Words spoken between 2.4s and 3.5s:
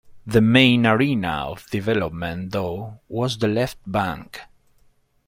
though, was the